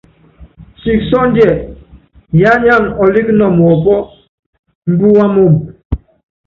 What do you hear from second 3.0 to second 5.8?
ɔlíki nɔ yɔpɔ́, mbúwa moombo.